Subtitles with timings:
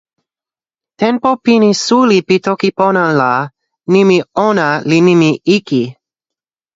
[1.01, 3.31] tenpo pini suli pi toki pona la
[3.93, 5.83] nimi "ona" li nimi "iki".